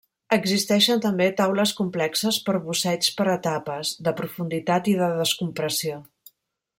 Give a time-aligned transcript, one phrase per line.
[0.35, 6.05] Existeixen també taules complexes per busseig per etapes, de profunditat i de descompressió.